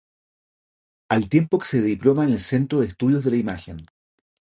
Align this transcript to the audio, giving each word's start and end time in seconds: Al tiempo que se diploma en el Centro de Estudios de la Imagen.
Al 1.11 1.29
tiempo 1.29 1.59
que 1.59 1.67
se 1.67 1.79
diploma 1.83 2.23
en 2.23 2.31
el 2.31 2.39
Centro 2.39 2.79
de 2.79 2.87
Estudios 2.87 3.23
de 3.23 3.29
la 3.29 3.37
Imagen. 3.37 3.85